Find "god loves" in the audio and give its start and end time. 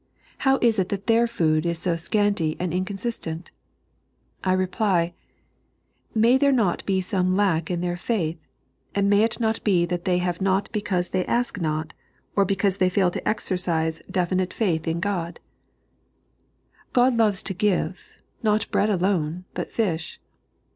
16.93-17.43